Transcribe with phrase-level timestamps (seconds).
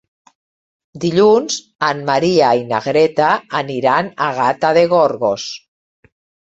[1.03, 1.57] Dilluns
[1.89, 3.29] en Maria i na Greta
[3.63, 5.51] aniran a Gata de Gorgos.